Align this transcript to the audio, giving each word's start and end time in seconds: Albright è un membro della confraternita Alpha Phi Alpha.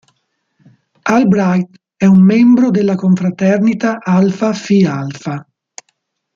Albright 1.05 1.77
è 1.95 2.05
un 2.07 2.23
membro 2.25 2.71
della 2.71 2.95
confraternita 2.95 3.99
Alpha 3.99 4.51
Phi 4.51 4.83
Alpha. 4.83 5.47